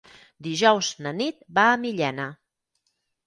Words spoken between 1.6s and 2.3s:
a Millena.